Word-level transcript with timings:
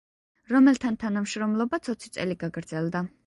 რომელთან 0.53 0.97
თანამშრომლობაც 1.03 1.91
ოცი 1.95 2.13
წელი 2.17 2.39
გაგრძელდა. 2.47 3.05